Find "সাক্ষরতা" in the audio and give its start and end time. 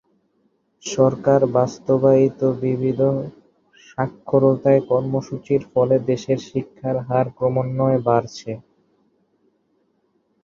3.87-4.73